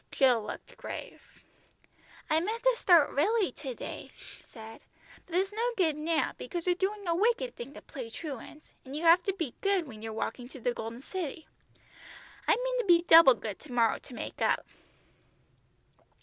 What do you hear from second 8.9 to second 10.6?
you have to be good when you're walking to